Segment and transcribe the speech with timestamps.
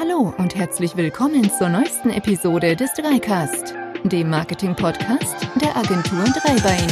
[0.00, 3.74] Hallo und herzlich willkommen zur neuesten Episode des Dreicast,
[4.04, 6.86] dem Marketing-Podcast der Agentur Dreibein.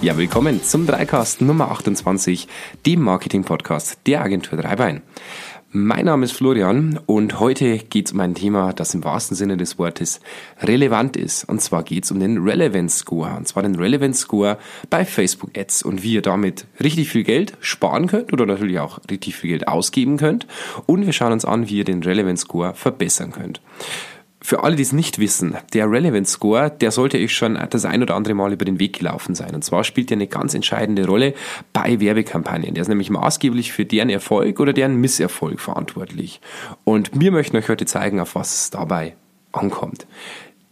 [0.00, 2.48] Ja, willkommen zum Dreicast Nummer 28,
[2.86, 5.02] dem Marketing-Podcast der Agentur Dreibein.
[5.72, 9.56] Mein Name ist Florian und heute geht es um ein Thema, das im wahrsten Sinne
[9.56, 10.18] des Wortes
[10.62, 11.44] relevant ist.
[11.44, 13.36] Und zwar geht es um den Relevance Score.
[13.36, 14.58] Und zwar den Relevance Score
[14.90, 18.98] bei Facebook Ads und wie ihr damit richtig viel Geld sparen könnt oder natürlich auch
[19.08, 20.48] richtig viel Geld ausgeben könnt.
[20.86, 23.60] Und wir schauen uns an, wie ihr den Relevance Score verbessern könnt.
[24.42, 28.02] Für alle, die es nicht wissen, der Relevance Score, der sollte euch schon das ein
[28.02, 29.54] oder andere Mal über den Weg gelaufen sein.
[29.54, 31.34] Und zwar spielt er eine ganz entscheidende Rolle
[31.74, 32.72] bei Werbekampagnen.
[32.74, 36.40] Der ist nämlich maßgeblich für deren Erfolg oder deren Misserfolg verantwortlich.
[36.84, 39.14] Und wir möchten euch heute zeigen, auf was es dabei
[39.52, 40.06] ankommt.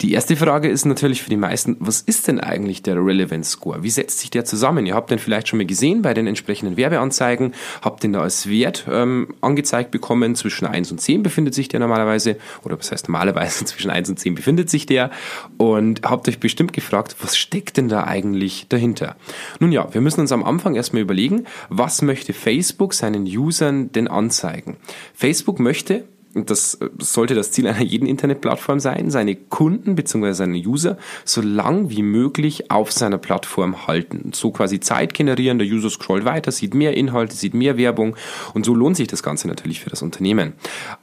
[0.00, 3.82] Die erste Frage ist natürlich für die meisten, was ist denn eigentlich der Relevance Score?
[3.82, 4.86] Wie setzt sich der zusammen?
[4.86, 8.48] Ihr habt den vielleicht schon mal gesehen bei den entsprechenden Werbeanzeigen, habt den da als
[8.48, 13.08] Wert ähm, angezeigt bekommen, zwischen 1 und 10 befindet sich der normalerweise, oder was heißt
[13.08, 15.10] normalerweise, zwischen 1 und 10 befindet sich der
[15.56, 19.16] und habt euch bestimmt gefragt, was steckt denn da eigentlich dahinter?
[19.58, 24.06] Nun ja, wir müssen uns am Anfang erstmal überlegen, was möchte Facebook seinen Usern denn
[24.06, 24.76] anzeigen?
[25.12, 30.32] Facebook möchte das sollte das Ziel einer jeden Internetplattform sein, seine Kunden bzw.
[30.32, 34.32] seine User so lang wie möglich auf seiner Plattform halten.
[34.34, 38.16] So quasi Zeit generieren, der User scrollt weiter, sieht mehr Inhalte, sieht mehr Werbung
[38.54, 40.52] und so lohnt sich das Ganze natürlich für das Unternehmen.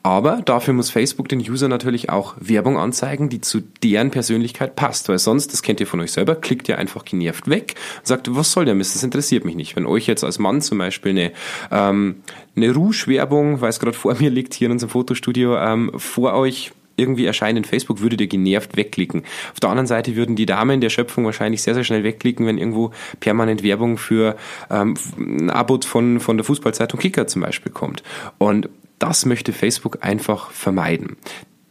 [0.04, 5.10] Aber dafür muss Facebook den User natürlich auch Werbung anzeigen, die zu deren Persönlichkeit passt,
[5.10, 8.36] weil sonst, das kennt ihr von euch selber, klickt ihr einfach genervt weg und sagt,
[8.36, 9.76] was soll der Mist, das interessiert mich nicht.
[9.76, 11.32] Wenn euch jetzt als Mann zum Beispiel eine,
[11.72, 12.16] ähm,
[12.56, 16.72] eine Rouge-Werbung, weil es gerade vor mir liegt, hier in unserem Fotostudio, ähm, vor euch
[16.98, 19.24] irgendwie erscheint in Facebook, würdet ihr genervt wegklicken.
[19.52, 22.58] Auf der anderen Seite würden die Damen der Schöpfung wahrscheinlich sehr, sehr schnell wegklicken, wenn
[22.58, 24.38] irgendwo permanent Werbung für
[24.70, 28.04] ähm, ein Abo von, von der Fußballzeitung Kicker zum Beispiel kommt.
[28.38, 31.18] Und das möchte Facebook einfach vermeiden.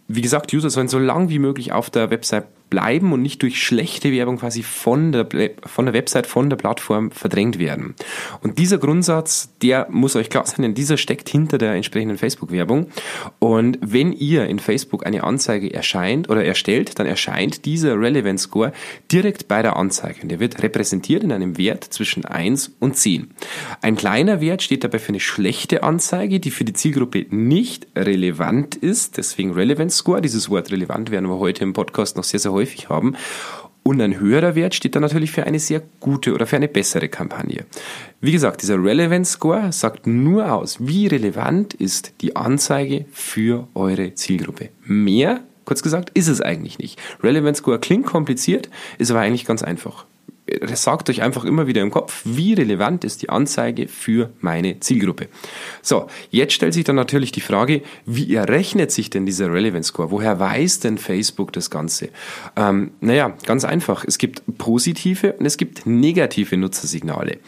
[0.09, 3.63] Wie gesagt, User sollen so lang wie möglich auf der Website bleiben und nicht durch
[3.63, 5.29] schlechte Werbung quasi von der,
[5.65, 7.95] von der Website, von der Plattform verdrängt werden.
[8.43, 12.89] Und dieser Grundsatz, der muss euch klar sein, denn dieser steckt hinter der entsprechenden Facebook-Werbung.
[13.39, 18.73] Und wenn ihr in Facebook eine Anzeige erscheint oder erstellt, dann erscheint dieser Relevance Score
[19.13, 20.23] direkt bei der Anzeige.
[20.23, 23.29] Und der wird repräsentiert in einem Wert zwischen 1 und 10.
[23.83, 28.75] Ein kleiner Wert steht dabei für eine schlechte Anzeige, die für die Zielgruppe nicht relevant
[28.75, 29.17] ist.
[29.17, 30.21] Deswegen Relevance Score.
[30.21, 33.17] Dieses Wort relevant werden wir heute im Podcast noch sehr, sehr häufig haben.
[33.83, 37.09] Und ein höherer Wert steht dann natürlich für eine sehr gute oder für eine bessere
[37.09, 37.67] Kampagne.
[38.23, 44.15] Wie gesagt, dieser Relevance Score sagt nur aus, wie relevant ist die Anzeige für eure
[44.15, 44.71] Zielgruppe.
[44.87, 46.99] Mehr, kurz gesagt, ist es eigentlich nicht.
[47.23, 50.07] Relevance Score klingt kompliziert, ist aber eigentlich ganz einfach
[50.75, 55.29] sagt euch einfach immer wieder im Kopf, wie relevant ist die Anzeige für meine Zielgruppe.
[55.81, 60.11] So, jetzt stellt sich dann natürlich die Frage, wie errechnet sich denn dieser Relevance Score?
[60.11, 62.11] Woher weiß denn Facebook das Ganze?
[62.57, 64.05] Ähm, naja, ganz einfach.
[64.07, 67.39] Es gibt positive und es gibt negative Nutzersignale.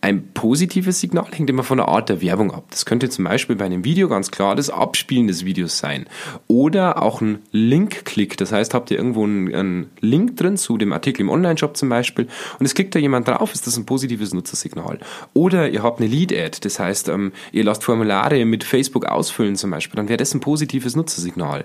[0.00, 2.64] Ein positives Signal hängt immer von der Art der Werbung ab.
[2.70, 6.06] Das könnte zum Beispiel bei einem Video ganz klar das Abspielen des Videos sein.
[6.46, 8.38] Oder auch ein Link-Klick.
[8.38, 11.90] Das heißt, habt ihr irgendwo einen, einen Link drin zu dem Artikel im Online-Shop zum
[11.90, 12.28] Beispiel
[12.58, 14.98] und es klickt da jemand drauf, ist das ein positives Nutzersignal.
[15.34, 19.70] Oder ihr habt eine Lead-Ad, das heißt, ähm, ihr lasst Formulare mit Facebook ausfüllen zum
[19.70, 21.64] Beispiel, dann wäre das ein positives Nutzersignal.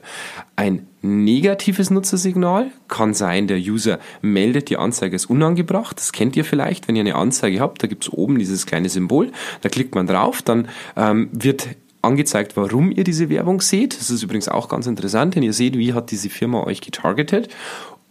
[0.56, 5.98] Ein negatives Nutzersignal kann sein, der User meldet die Anzeige als unangebracht.
[5.98, 8.90] Das kennt ihr vielleicht, wenn ihr eine Anzeige habt, da gibt es oben dieses kleine
[8.90, 9.32] Symbol,
[9.62, 11.70] da klickt man drauf, dann ähm, wird
[12.02, 14.00] angezeigt, warum ihr diese Werbung seht.
[14.00, 17.50] Das ist übrigens auch ganz interessant, denn ihr seht, wie hat diese Firma euch getargetet.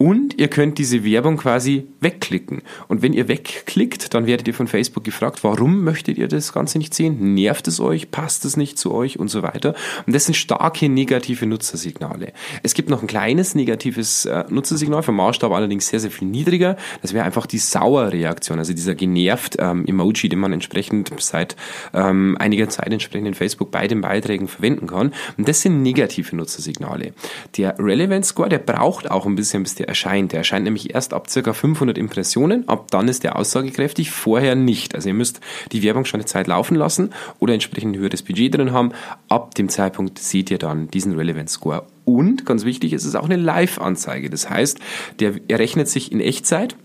[0.01, 2.63] Und ihr könnt diese Werbung quasi wegklicken.
[2.87, 6.79] Und wenn ihr wegklickt, dann werdet ihr von Facebook gefragt, warum möchtet ihr das Ganze
[6.79, 7.35] nicht sehen?
[7.35, 8.09] Nervt es euch?
[8.09, 9.19] Passt es nicht zu euch?
[9.19, 9.75] Und so weiter.
[10.07, 12.33] Und das sind starke negative Nutzersignale.
[12.63, 16.77] Es gibt noch ein kleines negatives äh, Nutzersignal, vom Maßstab allerdings sehr, sehr viel niedriger.
[17.03, 21.55] Das wäre einfach die Sauerreaktion, also dieser genervt ähm, Emoji, den man entsprechend seit
[21.93, 25.13] ähm, einiger Zeit entsprechend in Facebook bei den Beiträgen verwenden kann.
[25.37, 27.13] Und das sind negative Nutzersignale.
[27.57, 30.31] Der Relevance Score, der braucht auch ein bisschen, bis der erscheint.
[30.31, 31.53] Der erscheint nämlich erst ab ca.
[31.53, 32.67] 500 Impressionen.
[32.67, 34.95] Ab dann ist der aussagekräftig, vorher nicht.
[34.95, 35.41] Also ihr müsst
[35.71, 38.91] die Werbung schon eine Zeit laufen lassen oder entsprechend ein höheres Budget drin haben.
[39.27, 41.85] Ab dem Zeitpunkt seht ihr dann diesen Relevance Score.
[42.05, 44.29] Und ganz wichtig, es ist auch eine Live-Anzeige.
[44.29, 44.79] Das heißt,
[45.19, 46.75] der errechnet sich in Echtzeit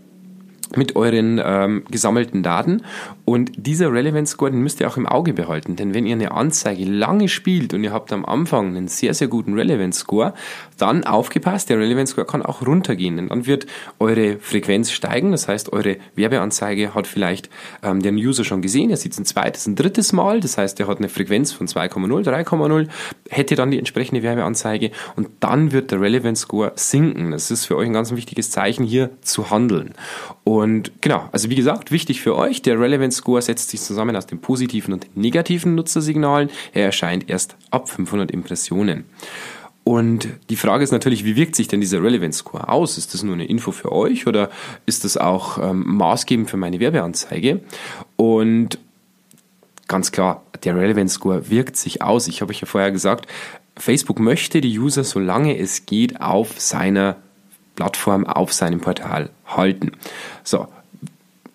[0.75, 2.83] mit euren ähm, gesammelten Daten.
[3.25, 5.77] Und dieser Relevance Score, den müsst ihr auch im Auge behalten.
[5.77, 9.29] Denn wenn ihr eine Anzeige lange spielt und ihr habt am Anfang einen sehr, sehr
[9.29, 10.35] guten Relevance Score,
[10.79, 13.17] dann aufgepasst, der Relevance Score kann auch runtergehen.
[13.17, 13.67] Denn dann wird
[13.99, 15.33] eure Frequenz steigen.
[15.33, 17.51] Das heißt, eure Werbeanzeige hat vielleicht
[17.83, 18.91] ähm, den User schon gesehen.
[18.91, 20.41] Er sieht es ein zweites, ein drittes Mal.
[20.41, 22.89] Das heißt, er hat eine Frequenz von 2,0, 3,0,
[23.31, 27.31] hätte dann die entsprechende Werbeanzeige und dann wird der Relevance Score sinken.
[27.31, 29.95] Das ist für euch ein ganz wichtiges Zeichen, hier zu handeln.
[30.45, 30.56] Und
[31.01, 34.41] genau, also wie gesagt, wichtig für euch, der Relevance Score setzt sich zusammen aus den
[34.41, 36.51] positiven und negativen Nutzersignalen.
[36.73, 39.05] Er erscheint erst ab 500 Impressionen.
[39.85, 42.99] Und die Frage ist natürlich, wie wirkt sich denn dieser Relevance Score aus?
[42.99, 44.51] Ist das nur eine Info für euch oder
[44.85, 47.61] ist das auch ähm, maßgebend für meine Werbeanzeige?
[48.17, 48.81] Und
[49.87, 52.27] ganz klar, der Relevance Score wirkt sich aus.
[52.27, 53.29] Ich habe euch ja vorher gesagt,
[53.77, 57.17] Facebook möchte die User, solange es geht, auf seiner
[57.77, 59.93] Plattform, auf seinem Portal halten.
[60.43, 60.67] So,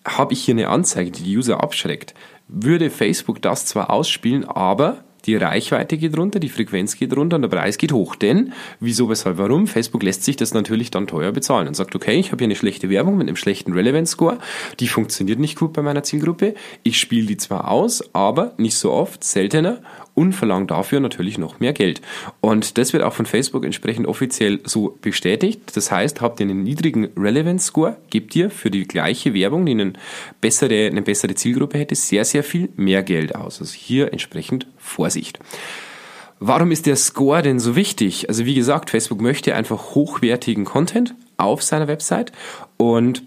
[0.06, 2.14] habe ich hier eine Anzeige, die die User abschreckt,
[2.48, 7.42] würde Facebook das zwar ausspielen, aber die Reichweite geht runter, die Frequenz geht runter und
[7.42, 8.16] der Preis geht hoch.
[8.16, 9.68] Denn, wieso, weshalb, warum?
[9.68, 12.56] Facebook lässt sich das natürlich dann teuer bezahlen und sagt, okay, ich habe hier eine
[12.56, 14.38] schlechte Werbung mit einem schlechten Relevance Score,
[14.80, 16.54] die funktioniert nicht gut bei meiner Zielgruppe.
[16.82, 19.78] Ich spiele die zwar aus, aber nicht so oft, seltener
[20.14, 22.02] und verlangen dafür natürlich noch mehr Geld.
[22.40, 25.60] Und das wird auch von Facebook entsprechend offiziell so bestätigt.
[25.74, 29.72] Das heißt, habt ihr einen niedrigen Relevance Score, gebt ihr für die gleiche Werbung, die
[29.72, 29.94] eine
[30.40, 33.60] bessere, eine bessere Zielgruppe hätte, sehr, sehr viel mehr Geld aus.
[33.60, 35.38] Also hier entsprechend Vorsicht.
[36.44, 38.28] Warum ist der Score denn so wichtig?
[38.28, 42.32] Also wie gesagt, Facebook möchte einfach hochwertigen Content auf seiner Website
[42.76, 43.22] und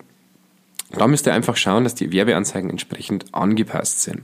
[0.92, 4.24] da müsst ihr einfach schauen, dass die Werbeanzeigen entsprechend angepasst sind.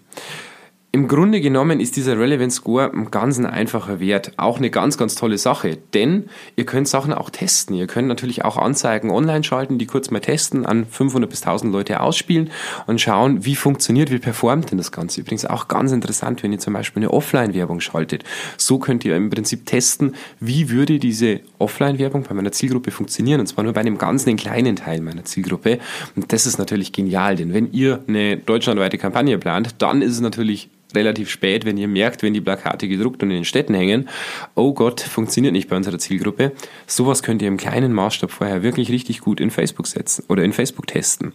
[0.93, 4.33] Im Grunde genommen ist dieser Relevance Score ein ganz ein einfacher Wert.
[4.35, 5.77] Auch eine ganz, ganz tolle Sache.
[5.93, 6.25] Denn
[6.57, 7.77] ihr könnt Sachen auch testen.
[7.77, 11.71] Ihr könnt natürlich auch Anzeigen online schalten, die kurz mal testen, an 500 bis 1000
[11.71, 12.49] Leute ausspielen
[12.88, 15.21] und schauen, wie funktioniert, wie performt denn das Ganze.
[15.21, 18.25] Übrigens auch ganz interessant, wenn ihr zum Beispiel eine Offline-Werbung schaltet.
[18.57, 23.39] So könnt ihr im Prinzip testen, wie würde diese Offline-Werbung bei meiner Zielgruppe funktionieren.
[23.39, 25.79] Und zwar nur bei einem ganz kleinen Teil meiner Zielgruppe.
[26.17, 30.19] Und das ist natürlich genial, denn wenn ihr eine deutschlandweite Kampagne plant, dann ist es
[30.19, 34.09] natürlich relativ spät, wenn ihr merkt, wenn die Plakate gedruckt und in den Städten hängen,
[34.55, 36.51] oh Gott, funktioniert nicht bei unserer Zielgruppe.
[36.88, 40.53] Sowas könnt ihr im kleinen Maßstab vorher wirklich richtig gut in Facebook setzen oder in
[40.53, 41.33] Facebook testen.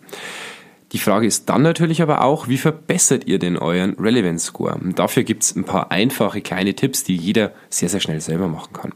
[0.92, 4.76] Die Frage ist dann natürlich aber auch, wie verbessert ihr denn euren Relevance Score?
[4.76, 8.46] Und dafür gibt es ein paar einfache kleine Tipps, die jeder sehr, sehr schnell selber
[8.46, 8.92] machen kann.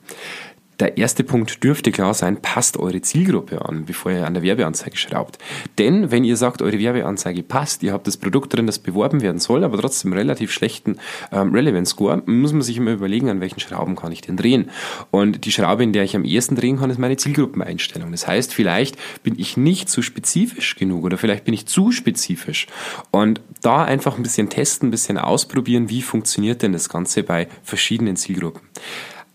[0.81, 4.97] Der erste Punkt dürfte klar sein, passt eure Zielgruppe an, bevor ihr an der Werbeanzeige
[4.97, 5.37] schraubt.
[5.79, 9.41] Denn wenn ihr sagt, eure Werbeanzeige passt, ihr habt das Produkt drin, das beworben werden
[9.41, 10.97] soll, aber trotzdem relativ schlechten
[11.33, 14.71] ähm, Relevance Score, muss man sich immer überlegen, an welchen Schrauben kann ich denn drehen.
[15.11, 18.11] Und die Schraube, in der ich am ehesten drehen kann, ist meine Zielgruppeneinstellung.
[18.11, 22.69] Das heißt, vielleicht bin ich nicht zu spezifisch genug oder vielleicht bin ich zu spezifisch.
[23.11, 27.49] Und da einfach ein bisschen testen, ein bisschen ausprobieren, wie funktioniert denn das Ganze bei
[27.63, 28.63] verschiedenen Zielgruppen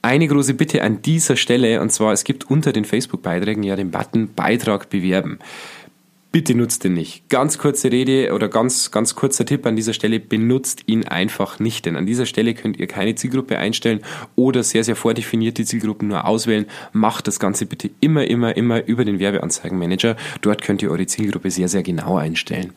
[0.06, 3.90] eine große Bitte an dieser Stelle, und zwar, es gibt unter den Facebook-Beiträgen ja den
[3.90, 5.40] Button Beitrag bewerben.
[6.36, 7.30] Bitte nutzt den nicht.
[7.30, 11.86] Ganz kurze Rede oder ganz, ganz kurzer Tipp an dieser Stelle, benutzt ihn einfach nicht.
[11.86, 14.02] Denn an dieser Stelle könnt ihr keine Zielgruppe einstellen
[14.36, 16.66] oder sehr, sehr vordefinierte Zielgruppen nur auswählen.
[16.92, 20.18] Macht das Ganze bitte immer, immer, immer über den Werbeanzeigenmanager.
[20.42, 22.74] Dort könnt ihr eure Zielgruppe sehr, sehr genau einstellen.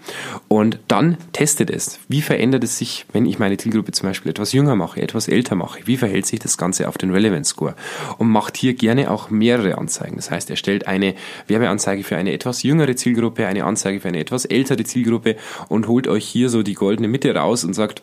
[0.46, 1.98] Und dann testet es.
[2.06, 5.56] Wie verändert es sich, wenn ich meine Zielgruppe zum Beispiel etwas jünger mache, etwas älter
[5.56, 5.80] mache?
[5.84, 7.74] Wie verhält sich das Ganze auf den Relevance Score?
[8.18, 10.14] Und macht hier gerne auch mehrere Anzeigen.
[10.14, 11.16] Das heißt, erstellt eine
[11.48, 15.36] Werbeanzeige für eine etwas jüngere Zielgruppe, eine Anzeige für eine etwas ältere Zielgruppe
[15.68, 18.02] und holt euch hier so die goldene Mitte raus und sagt,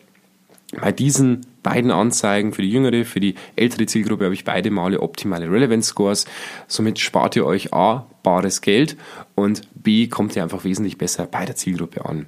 [0.80, 5.00] bei diesen beiden Anzeigen für die jüngere, für die ältere Zielgruppe habe ich beide Male
[5.00, 6.26] optimale Relevance Scores.
[6.66, 8.96] Somit spart ihr euch A, bares Geld
[9.34, 12.26] und B, kommt ihr einfach wesentlich besser bei der Zielgruppe an.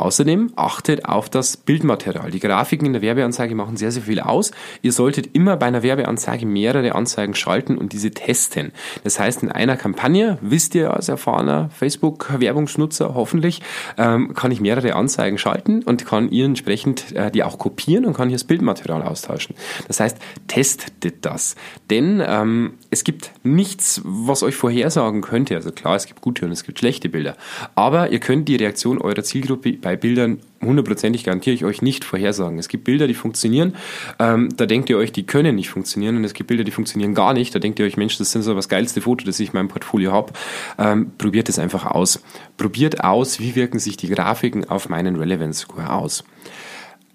[0.00, 2.30] Außerdem achtet auf das Bildmaterial.
[2.30, 4.50] Die Grafiken in der Werbeanzeige machen sehr, sehr viel aus.
[4.80, 8.72] Ihr solltet immer bei einer Werbeanzeige mehrere Anzeigen schalten und diese testen.
[9.04, 13.60] Das heißt, in einer Kampagne, wisst ihr als erfahrener Facebook-Werbungsnutzer hoffentlich,
[13.98, 18.14] ähm, kann ich mehrere Anzeigen schalten und kann ihr entsprechend äh, die auch kopieren und
[18.14, 19.54] kann hier das Bildmaterial austauschen.
[19.86, 20.16] Das heißt,
[20.46, 21.56] testet das.
[21.90, 25.56] Denn ähm, es gibt nichts, was euch vorhersagen könnte.
[25.56, 27.36] Also klar, es gibt gute und es gibt schlechte Bilder.
[27.74, 32.04] Aber ihr könnt die Reaktion eurer Zielgruppe bei bei Bildern hundertprozentig garantiere ich euch nicht
[32.04, 32.60] vorhersagen.
[32.60, 33.74] Es gibt Bilder, die funktionieren,
[34.20, 37.12] ähm, da denkt ihr euch, die können nicht funktionieren und es gibt Bilder, die funktionieren
[37.12, 37.52] gar nicht.
[37.52, 39.66] Da denkt ihr euch, Mensch, das sind so das geilste Foto, das ich in meinem
[39.66, 40.32] Portfolio habe.
[40.78, 42.22] Ähm, probiert es einfach aus.
[42.56, 46.22] Probiert aus, wie wirken sich die Grafiken auf meinen Relevance Score aus.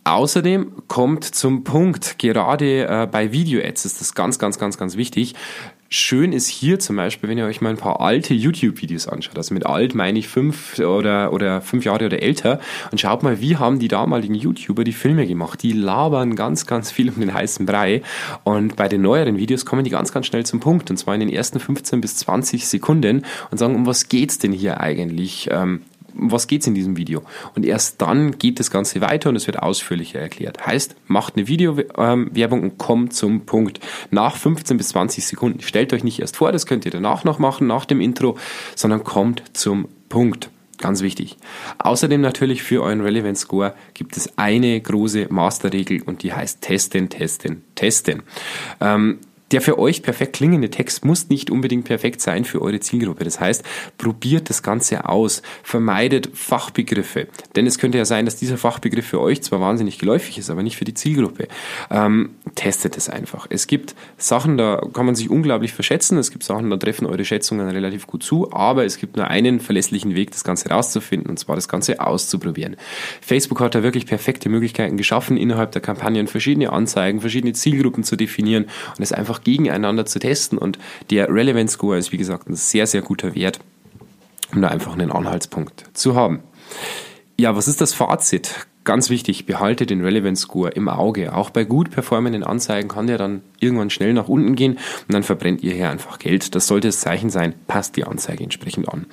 [0.03, 5.33] Außerdem kommt zum Punkt, gerade äh, bei Video-Ads ist das ganz, ganz, ganz, ganz wichtig.
[5.87, 9.37] Schön ist hier zum Beispiel, wenn ihr euch mal ein paar alte YouTube-Videos anschaut.
[9.37, 12.59] Also mit alt meine ich fünf oder, oder fünf Jahre oder älter.
[12.91, 15.61] Und schaut mal, wie haben die damaligen YouTuber die Filme gemacht.
[15.61, 18.01] Die labern ganz, ganz viel um den heißen Brei.
[18.43, 20.89] Und bei den neueren Videos kommen die ganz, ganz schnell zum Punkt.
[20.89, 24.53] Und zwar in den ersten 15 bis 20 Sekunden und sagen, um was geht's denn
[24.53, 25.49] hier eigentlich?
[25.51, 25.81] Ähm,
[26.15, 27.21] was geht's in diesem Video?
[27.55, 30.65] Und erst dann geht das Ganze weiter und es wird ausführlicher erklärt.
[30.65, 33.79] Heißt, macht eine Videowerbung und kommt zum Punkt.
[34.11, 35.61] Nach 15 bis 20 Sekunden.
[35.61, 38.37] Stellt euch nicht erst vor, das könnt ihr danach noch machen, nach dem Intro,
[38.75, 40.49] sondern kommt zum Punkt.
[40.77, 41.37] Ganz wichtig.
[41.77, 47.09] Außerdem natürlich für euren Relevance Score gibt es eine große Masterregel und die heißt testen,
[47.09, 48.23] testen, testen.
[48.81, 49.19] Ähm,
[49.51, 53.23] der für euch perfekt klingende Text muss nicht unbedingt perfekt sein für eure Zielgruppe.
[53.23, 53.63] Das heißt,
[53.97, 57.27] probiert das Ganze aus, vermeidet Fachbegriffe.
[57.55, 60.63] Denn es könnte ja sein, dass dieser Fachbegriff für euch zwar wahnsinnig geläufig ist, aber
[60.63, 61.47] nicht für die Zielgruppe.
[61.91, 63.47] Ähm, testet es einfach.
[63.49, 66.17] Es gibt Sachen, da kann man sich unglaublich verschätzen.
[66.17, 68.51] Es gibt Sachen, da treffen eure Schätzungen relativ gut zu.
[68.51, 72.75] Aber es gibt nur einen verlässlichen Weg, das Ganze rauszufinden, und zwar das Ganze auszuprobieren.
[73.21, 78.15] Facebook hat da wirklich perfekte Möglichkeiten geschaffen, innerhalb der Kampagnen verschiedene Anzeigen, verschiedene Zielgruppen zu
[78.15, 78.65] definieren
[78.97, 80.57] und es einfach einfach gegeneinander zu testen.
[80.57, 83.59] Und der Relevance Score ist, wie gesagt, ein sehr, sehr guter Wert,
[84.53, 86.41] um da einfach einen Anhaltspunkt zu haben.
[87.37, 88.67] Ja, was ist das Fazit?
[88.85, 91.33] Ganz wichtig, behalte den Relevance Score im Auge.
[91.33, 95.23] Auch bei gut performenden Anzeigen kann der dann irgendwann schnell nach unten gehen und dann
[95.23, 96.53] verbrennt ihr hier einfach Geld.
[96.53, 99.07] Das sollte das Zeichen sein, passt die Anzeige entsprechend an.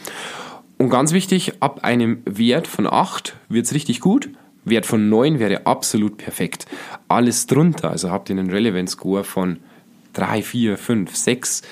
[0.77, 4.29] Und ganz wichtig, ab einem Wert von 8 wird es richtig gut.
[4.65, 6.67] Wert von 9 wäre absolut perfekt.
[7.09, 9.59] Alles drunter, also habt ihr einen Relevance Score von
[10.13, 11.63] drei, vier, fünf, sechs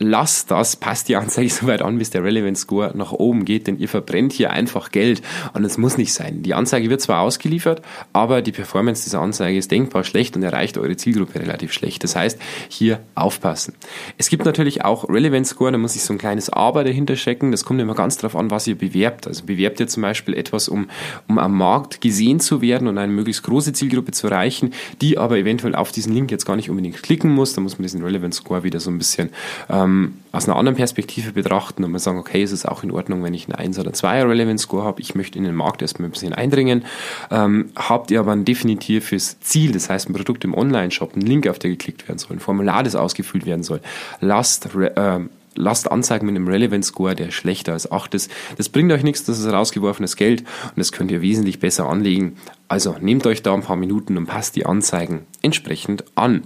[0.00, 3.66] lasst das, passt die Anzeige so weit an, bis der Relevance Score nach oben geht,
[3.66, 6.42] denn ihr verbrennt hier einfach Geld und es muss nicht sein.
[6.42, 10.78] Die Anzeige wird zwar ausgeliefert, aber die Performance dieser Anzeige ist denkbar schlecht und erreicht
[10.78, 12.02] eure Zielgruppe relativ schlecht.
[12.02, 13.74] Das heißt, hier aufpassen.
[14.16, 17.50] Es gibt natürlich auch Relevance Score, da muss ich so ein kleines Aber dahinter stecken.
[17.50, 19.26] Das kommt immer ganz darauf an, was ihr bewerbt.
[19.26, 20.88] Also bewerbt ihr zum Beispiel etwas, um,
[21.28, 25.36] um am Markt gesehen zu werden und eine möglichst große Zielgruppe zu erreichen, die aber
[25.36, 27.52] eventuell auf diesen Link jetzt gar nicht unbedingt klicken muss.
[27.52, 29.30] Da muss man diesen Relevance Score wieder so ein bisschen
[29.68, 32.90] ähm, ähm, aus einer anderen Perspektive betrachten und mal sagen, okay, es ist auch in
[32.90, 35.82] Ordnung, wenn ich einen 1 oder 2er Relevance Score habe, ich möchte in den Markt
[35.82, 36.84] erstmal ein bisschen eindringen.
[37.30, 41.48] Ähm, habt ihr aber ein definitives Ziel, das heißt ein Produkt im Online-Shop, ein Link,
[41.48, 43.80] auf der geklickt werden soll, ein Formular, das ausgefüllt werden soll,
[44.20, 45.20] lasst äh,
[45.56, 48.30] lasst Anzeigen mit einem Relevance Score, der schlechter als 8 ist.
[48.56, 52.36] Das bringt euch nichts, das ist rausgeworfenes Geld und das könnt ihr wesentlich besser anlegen.
[52.68, 56.44] Also nehmt euch da ein paar Minuten und passt die Anzeigen entsprechend an.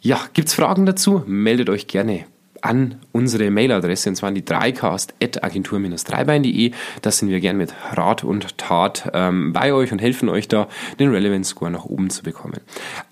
[0.00, 1.24] Ja, gibt's Fragen dazu?
[1.26, 2.24] Meldet euch gerne
[2.66, 6.72] an unsere Mailadresse, und zwar an die dreicast.agentur-dreibein.de.
[7.02, 10.66] Da sind wir gern mit Rat und Tat ähm, bei euch und helfen euch da,
[10.98, 12.58] den Relevance Score nach oben zu bekommen.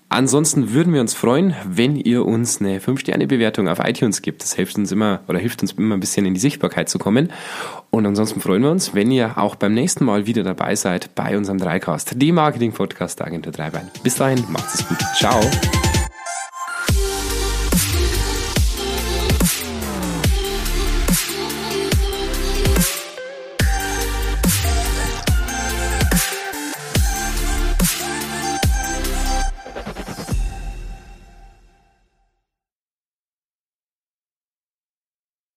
[0.09, 4.43] Ansonsten würden wir uns freuen, wenn ihr uns eine 5-Sterne-Bewertung auf iTunes gibt.
[4.43, 7.33] Das hilft uns immer oder hilft uns immer ein bisschen in die Sichtbarkeit zu kommen.
[7.89, 11.37] Und ansonsten freuen wir uns, wenn ihr auch beim nächsten Mal wieder dabei seid bei
[11.37, 13.89] unserem Dreicast, dem Marketing-Podcast der Agentur Dreibein.
[14.03, 14.99] Bis dahin, macht's es gut.
[15.17, 15.41] Ciao.